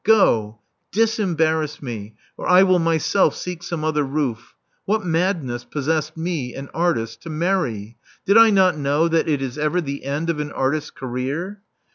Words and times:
Go: 0.03 0.57
disembarrass 0.91 1.79
me, 1.79 2.15
or 2.35 2.47
I 2.47 2.63
will 2.63 2.79
myself 2.79 3.35
seek 3.35 3.61
some 3.61 3.83
other 3.83 4.01
roof. 4.03 4.55
What 4.85 5.05
madness 5.05 5.63
possessed 5.63 6.17
me, 6.17 6.55
an 6.55 6.69
artist, 6.73 7.21
to 7.21 7.29
marry? 7.29 7.97
Did 8.25 8.35
I 8.35 8.49
not 8.49 8.75
know 8.75 9.07
that 9.07 9.29
it 9.29 9.43
is 9.43 9.59
ever 9.59 9.79
the 9.79 10.05
end 10.05 10.31
of 10.31 10.39
an 10.39 10.51
artist's 10.53 10.89
career?" 10.89 11.61